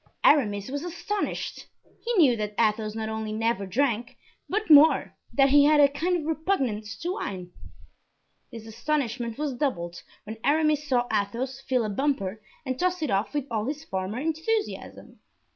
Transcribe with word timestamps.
Aramis 0.23 0.69
was 0.71 0.83
astonished. 0.83 1.67
He 2.03 2.13
knew 2.13 2.35
that 2.35 2.55
Athos 2.59 2.95
not 2.95 3.07
only 3.07 3.31
never 3.31 3.67
drank, 3.67 4.17
but 4.49 4.67
more, 4.67 5.15
that 5.31 5.49
he 5.49 5.63
had 5.65 5.79
a 5.79 5.87
kind 5.87 6.17
of 6.17 6.25
repugnance 6.25 6.97
to 7.01 7.13
wine. 7.13 7.51
This 8.51 8.65
astonishment 8.65 9.37
was 9.37 9.53
doubled 9.53 10.01
when 10.23 10.37
Aramis 10.43 10.87
saw 10.87 11.05
Athos 11.13 11.61
fill 11.69 11.85
a 11.85 11.89
bumper 11.91 12.41
and 12.65 12.79
toss 12.79 13.03
it 13.03 13.11
off 13.11 13.35
with 13.35 13.45
all 13.51 13.65
his 13.67 13.83
former 13.85 14.17
enthusiasm. 14.19 15.19